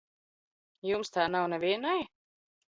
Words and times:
Jums 0.91 1.15
tā 1.19 1.27
nav 1.37 1.47
nevienai? 1.55 2.01